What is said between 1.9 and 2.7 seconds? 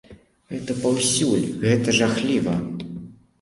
жахліва!